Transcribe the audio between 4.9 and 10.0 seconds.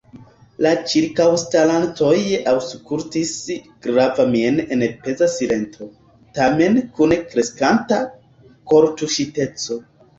peza silento, tamen kun kreskanta kortuŝiteco.